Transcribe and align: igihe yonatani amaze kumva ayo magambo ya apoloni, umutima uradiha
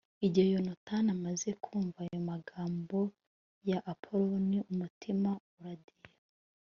igihe 0.25 0.47
yonatani 0.55 1.09
amaze 1.17 1.49
kumva 1.63 1.99
ayo 2.05 2.19
magambo 2.29 2.99
ya 3.69 3.79
apoloni, 3.93 4.57
umutima 4.71 5.29
uradiha 5.57 6.07